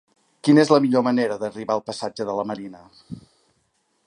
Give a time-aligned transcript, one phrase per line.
[0.47, 2.83] Quina és la millor manera d'arribar al passatge de la Marina?